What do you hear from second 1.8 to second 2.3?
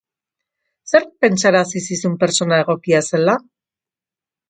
zizun